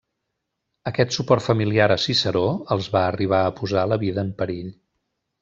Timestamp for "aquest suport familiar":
0.91-1.87